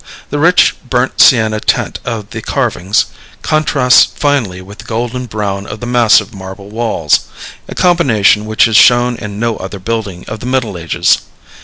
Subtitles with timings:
[0.31, 3.05] The rich burnt sienna tint of the carvings
[3.43, 7.25] contrasts finely with the golden brown of the massive marble walls,
[7.67, 11.19] a combination which is shown in no other building of the Middle Ages.